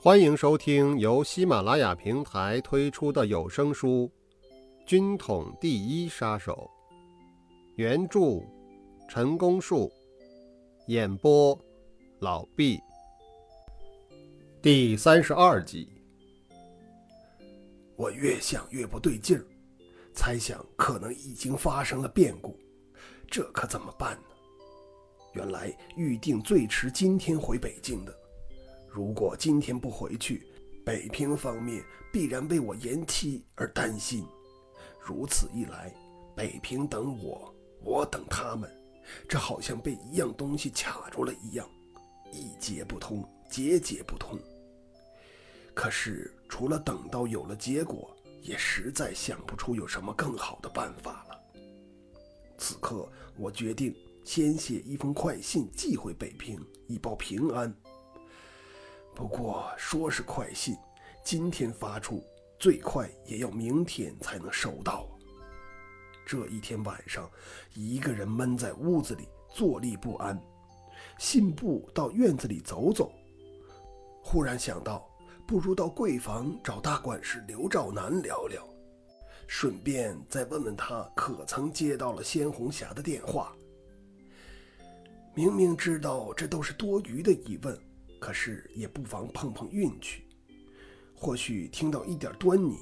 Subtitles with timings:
[0.00, 4.08] 欢迎收听由喜马拉雅平台推出的有声书
[4.88, 6.70] 《军统第一杀手》，
[7.74, 8.40] 原著
[9.08, 9.90] 陈功树，
[10.86, 11.58] 演播
[12.20, 12.78] 老毕，
[14.62, 15.88] 第三十二集。
[17.96, 19.44] 我越想越不对劲儿，
[20.14, 22.56] 猜想可能已经发生了变故，
[23.28, 24.22] 这可怎么办呢？
[25.32, 28.17] 原来预定最迟今天回北京的。
[28.98, 30.44] 如果今天不回去，
[30.84, 34.26] 北平方面必然为我延期而担心。
[35.00, 35.94] 如此一来，
[36.34, 38.68] 北平等我，我等他们，
[39.28, 41.64] 这好像被一样东西卡住了一样，
[42.32, 44.36] 一节不通，节节不通。
[45.74, 48.12] 可是除了等到有了结果，
[48.42, 51.40] 也实在想不出有什么更好的办法了。
[52.58, 57.72] 此刻，我决定先写一封快信寄回北平，以报平安。
[59.18, 60.76] 不过说是快信，
[61.24, 62.22] 今天发出，
[62.56, 65.08] 最快也要明天才能收到。
[66.24, 67.28] 这一天晚上，
[67.74, 70.40] 一个人闷在屋子里，坐立不安。
[71.18, 73.10] 信步到院子里走走，
[74.22, 75.04] 忽然想到，
[75.48, 78.64] 不如到贵房找大管事刘兆南聊聊，
[79.48, 83.52] 顺便再问问他可曾接到了鲜红霞的电话。
[85.34, 87.76] 明明知道这都是多余的疑问。
[88.18, 90.24] 可是也不妨碰碰运气，
[91.14, 92.78] 或许听到一点端倪。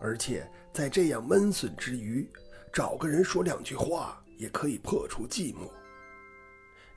[0.00, 2.28] 而且在这样闷损之余，
[2.72, 5.70] 找个人说两句话，也可以破除寂寞。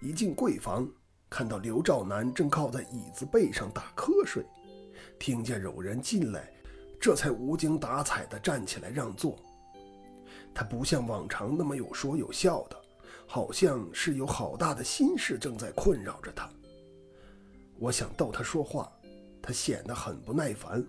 [0.00, 0.88] 一进贵房，
[1.30, 4.44] 看到刘兆南正靠在椅子背上打瞌睡，
[5.18, 6.52] 听见有人进来，
[7.00, 9.36] 这才无精打采地站起来让座。
[10.52, 12.76] 他不像往常那么有说有笑的，
[13.26, 16.50] 好像是有好大的心事正在困扰着他。
[17.78, 18.92] 我想逗他说话，
[19.40, 20.84] 他显得很不耐烦。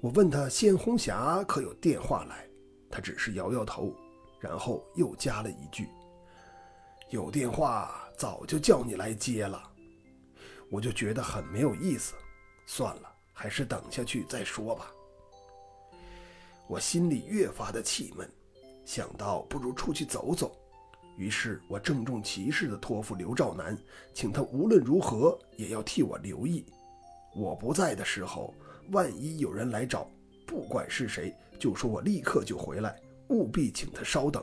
[0.00, 2.46] 我问他鲜红霞可有电话来，
[2.90, 3.94] 他只是摇摇头，
[4.38, 5.88] 然后又加了一句
[7.10, 9.70] ：“有电话早就叫你来接了。”
[10.70, 12.14] 我就觉得很没有意思，
[12.66, 14.90] 算了，还是等下去再说吧。
[16.66, 18.30] 我心里越发的气闷，
[18.84, 20.56] 想到不如出去走走。
[21.16, 23.76] 于是我郑重其事地托付刘兆南，
[24.14, 26.64] 请他无论如何也要替我留意。
[27.34, 28.54] 我不在的时候，
[28.90, 30.10] 万一有人来找，
[30.46, 34.42] 不管是谁，就说我立刻就回来，务必请他稍等。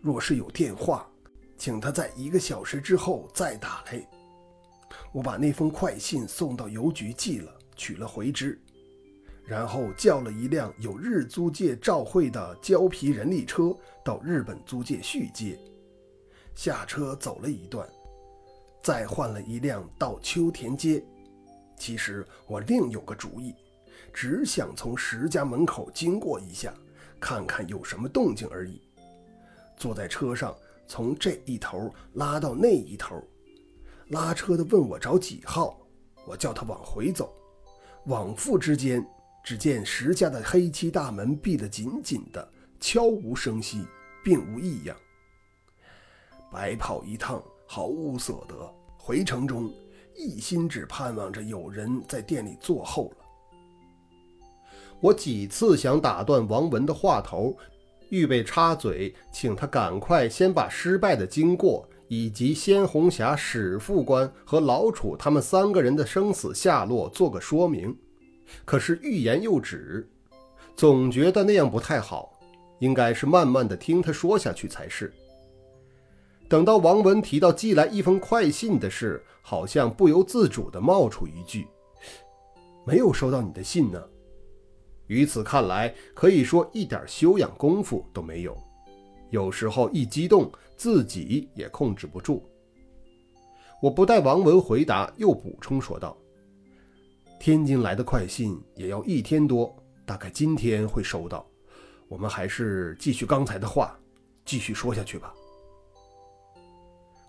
[0.00, 1.08] 若是有电话，
[1.56, 4.06] 请他在一个小时之后再打来。
[5.12, 8.60] 我把那封快信送到邮局寄了，取了回执。
[9.44, 15.58] 然后叫了一辆有日租界照会的胶皮人力车到日本租界续接，
[16.54, 17.86] 下车走了一段，
[18.82, 21.04] 再换了一辆到秋田街。
[21.76, 23.54] 其实我另有个主意，
[24.12, 26.72] 只想从石家门口经过一下，
[27.18, 28.80] 看看有什么动静而已。
[29.76, 30.54] 坐在车上，
[30.86, 33.20] 从这一头拉到那一头，
[34.08, 35.80] 拉车的问我找几号，
[36.26, 37.34] 我叫他往回走，
[38.06, 39.04] 往复之间。
[39.44, 42.48] 只见石家的黑漆大门闭得紧紧的，
[42.78, 43.84] 悄无声息，
[44.22, 44.96] 并无异样。
[46.50, 48.72] 白跑一趟，毫无所得。
[48.96, 49.68] 回城中，
[50.14, 53.16] 一心只盼望着有人在店里坐候了。
[55.00, 57.56] 我几次想打断王文的话头，
[58.10, 67.96] 预备插嘴，请他赶快先把失败的经过，以及鲜红霞史副官和老楚他们三个人的生死下落做个说明。
[68.64, 70.08] 可是欲言又止，
[70.76, 72.32] 总觉得那样不太好，
[72.78, 75.12] 应该是慢慢的听他说下去才是。
[76.48, 81.66] 等到王文提到寄来一封快信的事，好像不由自主的冒出一句
[82.86, 84.02] ：“没有收到你的信呢。”
[85.08, 88.56] 于此看来，可以说一点修养功夫都没有。
[89.30, 92.46] 有时候一激动，自己也控制不住。
[93.80, 96.16] 我不待王文回答，又补充说道。
[97.42, 99.76] 天津来的快信也要一天多，
[100.06, 101.44] 大概今天会收到。
[102.06, 103.98] 我们还是继续刚才的话，
[104.44, 105.34] 继续说下去吧。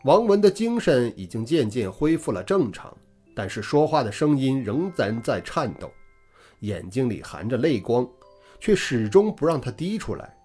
[0.04, 2.96] 王文的精神已经渐渐恢复了正常，
[3.36, 5.92] 但是说话的声音仍然在颤抖，
[6.60, 8.08] 眼睛里含着泪光，
[8.60, 10.38] 却始终不让他滴出来。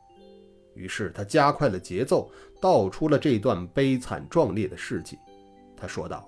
[0.75, 5.19] 于是他加快了节奏，道出了这段悲惨壮烈的事迹。
[5.77, 6.27] 他说道。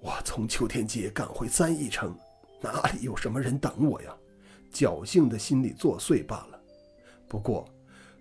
[0.00, 2.16] 我从秋天街赶回三义城，
[2.60, 4.16] 哪里有什么人等我呀？
[4.72, 6.60] 侥幸的心理作祟罢了。
[7.28, 7.68] 不过，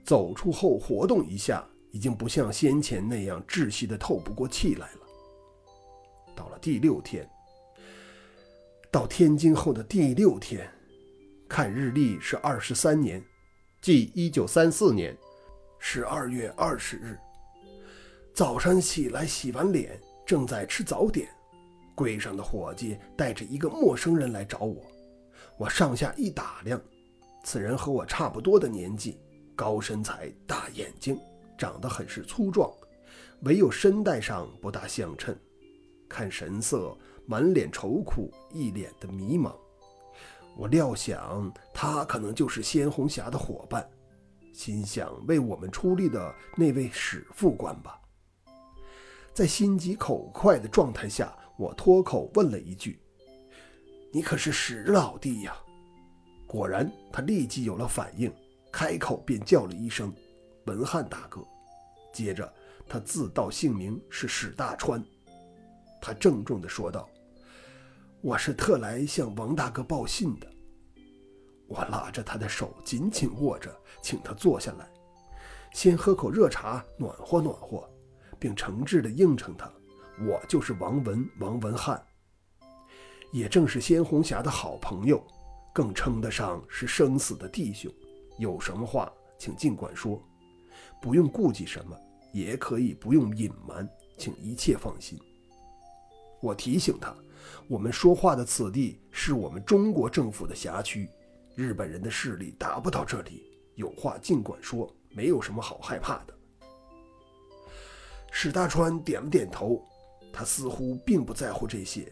[0.03, 4.99] 走出后活动一下，已经不像先前那样窒息的透不过气来了。
[6.35, 7.29] 到了第六天，
[8.91, 10.69] 到天津后的第六天，
[11.47, 13.23] 看日历是二十三年，
[13.81, 15.15] 即一九三四年
[15.79, 17.17] 十二月二十日。
[18.33, 21.29] 早上起来洗完脸，正在吃早点，
[21.99, 24.81] 柜上的伙计带着一个陌生人来找我。
[25.57, 26.81] 我上下一打量，
[27.43, 29.19] 此人和我差不多的年纪，
[29.53, 31.19] 高身材，大眼睛，
[31.57, 32.71] 长得很是粗壮，
[33.41, 35.37] 唯有身带上不大相称。
[36.07, 39.53] 看神色，满脸愁苦，一脸的迷茫。
[40.55, 43.85] 我料想他可能就是鲜红霞的伙伴，
[44.53, 47.99] 心想为我们出力的那位史副官吧。
[49.33, 52.97] 在心急口快的状态下，我脱口问了一句
[54.13, 55.53] ：“你可是史老弟呀？”
[56.47, 58.33] 果然，他立即有了反应，
[58.71, 60.13] 开口便叫了一声
[60.67, 61.45] “文翰大哥”。
[62.13, 62.51] 接着，
[62.87, 65.03] 他自道姓名是史大川。
[66.01, 67.09] 他郑重地说道
[68.23, 70.49] ：“我是特来向王大哥报信的。”
[71.67, 73.69] 我拉着他的手紧紧握着，
[74.01, 74.89] 请他坐下来，
[75.73, 77.85] 先喝口热茶暖和暖和。
[78.39, 79.69] 并诚挚地应承他
[80.27, 82.01] ：“我就是王文，王文翰，
[83.31, 85.25] 也正是鲜红霞的好朋友，
[85.73, 87.89] 更称得上是生死的弟兄。
[88.37, 90.21] 有什么话，请尽管说，
[91.01, 91.97] 不用顾忌什么，
[92.33, 93.87] 也可以不用隐瞒，
[94.17, 95.17] 请一切放心。”
[96.41, 97.15] 我提醒他
[97.69, 101.09] ：“我们说话的此地是我们中国政府的辖区，
[101.55, 103.43] 日本人的势力达不到这里。
[103.75, 106.33] 有话尽管说，没有什么好害怕的。”
[108.31, 109.83] 史大川点了点头，
[110.31, 112.11] 他似乎并不在乎这些。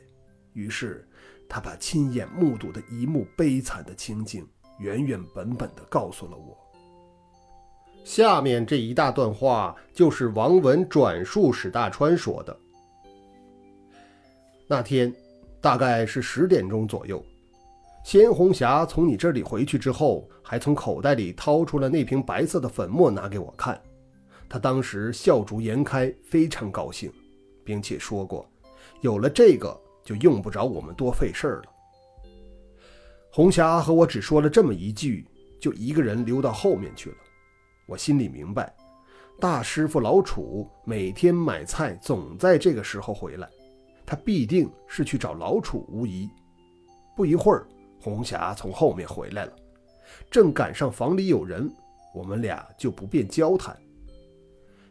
[0.54, 1.08] 于是，
[1.48, 4.48] 他把亲眼目睹的一幕悲惨的情景
[4.80, 6.58] 原原本本地告诉了我。
[8.04, 12.58] 下面这一大段话就是王文转述史大川说的。
[14.66, 15.14] 那天
[15.62, 17.24] 大概是十点钟左右，
[18.04, 23.82] 鲜红霞从你这里回去之后，还从口袋里掏出了那瓶白色的粉末，拿给我看。
[24.50, 27.12] 他当时笑逐颜开，非常高兴，
[27.68, 28.50] 并且说过
[29.04, 31.64] ：“有了这个，就用不着我们多费事儿了。”
[33.30, 35.28] 红霞和我只说了这么一句，
[35.60, 37.18] 就一个人溜到后面去了。
[37.86, 38.74] 我心里明白，
[39.38, 43.50] 大师傅老楚每天买菜总在这个时候回来，
[44.06, 46.30] 他必定是去找老楚无疑。
[47.18, 47.68] 不一会儿，
[48.00, 49.52] 红霞从后面回来了，
[50.32, 51.70] 正赶上房里有人，
[52.16, 53.78] 我们俩就不便交谈。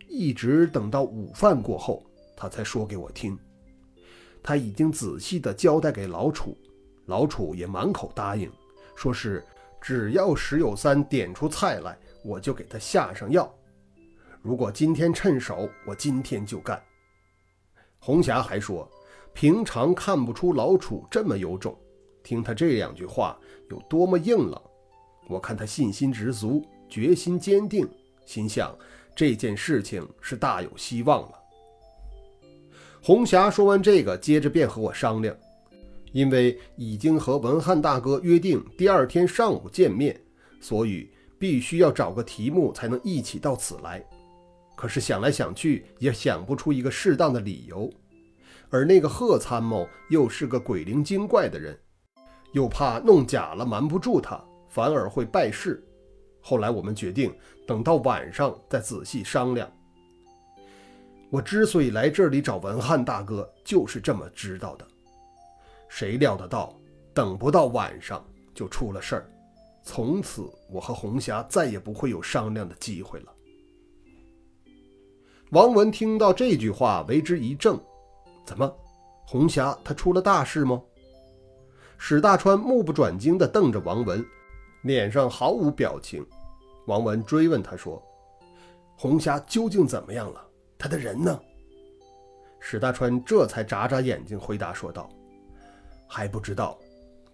[0.09, 2.06] 一直等到午饭过后，
[2.37, 3.39] 他才说给我听。
[4.43, 6.57] 他已经仔细地交代给老楚，
[7.07, 8.49] 老楚也满口答应，
[8.95, 9.45] 说是
[9.81, 13.53] 只要石有三点出菜来，我就给他下上药。
[14.43, 16.81] 如果今天趁手，我今天就干。
[17.99, 18.89] 红霞还说，
[19.33, 21.77] 平常看不出老楚这么有种，
[22.23, 23.37] 听他这两句话
[23.71, 24.63] 有多么硬朗，
[25.29, 27.89] 我看他信心十足，决心坚定，
[28.25, 28.73] 心想。
[29.17, 31.43] 这件事情是大有希望了。
[33.07, 35.33] 红霞说完这个，接着便和我商量，
[36.11, 40.21] 因为已经和文翰大哥约定第二天上午见面，
[40.61, 41.09] 所以
[41.39, 44.05] 必须要找个题目才能一起到此来。
[44.75, 47.89] 可是想来想去，也想不出一个适当的理由。
[48.71, 51.79] 而那个贺参谋又是个鬼灵精怪的人，
[52.51, 55.81] 又怕弄假了瞒不住他，反而会败事。
[56.41, 57.33] 后来我们决定
[57.69, 59.71] 等到晚上再仔细商量。
[61.31, 64.87] 我之所以来这里找文翰大哥，就是这么知道的。
[65.89, 66.79] 谁料得到，
[67.13, 69.31] 等不到晚上就出了事儿。
[69.83, 73.33] 从此，我和红霞再也不会有商量的机会了。
[75.51, 77.81] 王文听到这句话，为之一怔
[78.45, 78.73] ：“怎么，
[79.27, 80.83] 红霞她出了大事吗？”
[81.99, 84.25] 史大川目不转睛地瞪着王文，
[84.83, 86.27] 脸上毫无表情。
[86.87, 88.03] 王文追问他说
[88.99, 90.45] ：“红霞究竟怎么样了？
[90.79, 91.41] 他的人呢？”
[92.61, 95.09] 史大川这才眨眨眼睛回答说道
[96.09, 96.79] ：“还不知道，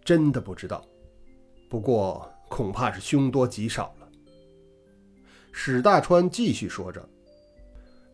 [0.04, 0.84] 真的不知道。
[1.70, 4.08] 不过恐怕是凶多吉少了。”
[5.52, 7.06] 史大川继续说着：“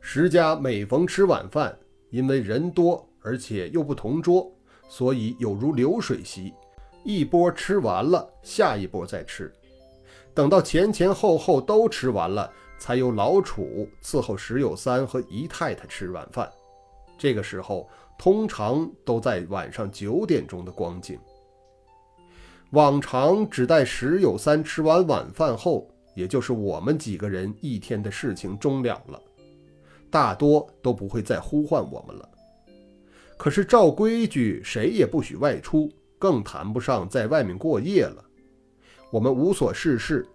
[0.01, 1.77] 石家每逢吃晚饭，
[2.11, 4.53] 因为人多而且又不同桌，
[4.89, 6.55] 所以有如流水席，
[7.05, 9.53] 一波吃完了，下一波再吃。”
[10.35, 16.51] 等到前前后后都吃完了，才由老楚伺候石有三和姨太太吃晚饭。
[17.19, 21.19] 这个时候通常都在晚上九点钟的光景。
[22.71, 29.21] 往常只待石有三吃完晚饭后，也就是我们几个人一天的事情终了了，
[30.11, 32.29] 大多都不会再呼唤我们了。
[33.39, 38.23] 可是照规矩，谁也不许外出，更谈不上在外面过夜了。
[39.11, 40.29] 我们无所事事，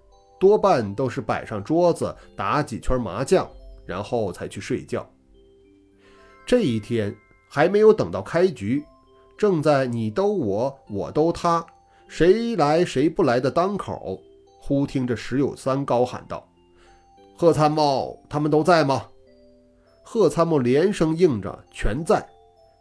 [0.43, 3.49] 多半都是摆上桌子，打几圈麻将，
[3.85, 5.09] 然后才去睡觉。
[6.45, 7.15] 这一天
[7.47, 8.83] 还没有等到开局，
[9.37, 11.65] 正在你兜我，我兜他，
[12.09, 14.19] 谁来谁不来的当口，
[14.59, 16.45] 忽听着石有三高喊道
[17.37, 19.05] ：“贺参谋，他们都在吗？”
[20.03, 22.21] 贺参谋连声应着：“全在。”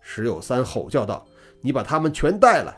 [0.02, 1.24] 石有三吼叫道
[1.62, 2.76] ：“你把他们全带来！”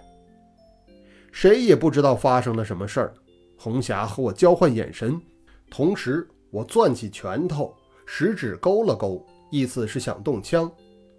[1.33, 3.15] 谁也不知道发生了什么事儿。
[3.57, 5.21] 红霞和我交换眼神，
[5.71, 7.75] 同时我攥起拳头，
[8.07, 10.71] 食指勾了勾，意思是想动枪。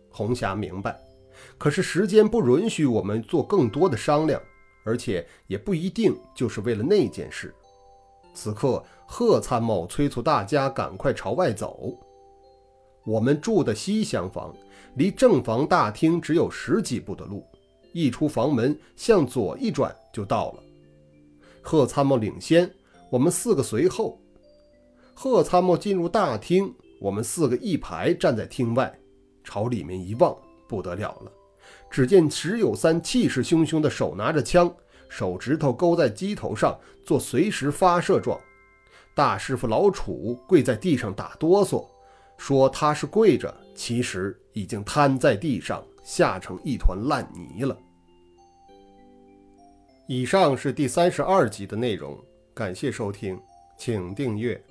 [0.10, 1.00] 红霞明白，
[1.58, 4.42] 可是时间不允许我们做更多的商量，
[4.84, 7.54] 而且也不一定就是为了那件事。
[8.34, 11.98] 此刻，贺参谋催促大家赶快朝外走。
[13.06, 14.54] 我们住的西厢房
[14.96, 17.46] 离正房大厅只有十几步的路。
[17.94, 20.64] 一出房门，向左一转就到了。
[21.68, 22.72] 贺参谋领先，
[23.10, 24.22] 我们四个随后。
[25.16, 28.96] 贺参谋进入大厅，我们四个一排站在厅外，
[29.44, 30.38] 朝里面一望，
[30.70, 31.32] 不得了了。
[31.90, 34.72] 只见石有三气势汹汹的手拿着枪，
[35.10, 38.40] 手指头勾在机头上，做随时发射状。
[39.16, 41.88] 大师傅老楚跪在地上打哆嗦，
[42.38, 47.76] 说他是跪着，其实已经瘫在地上，吓成一团烂泥了。
[50.08, 52.16] 以上是第三十二集的内容，
[52.54, 53.40] 感谢收听，
[53.76, 54.62] 请订阅。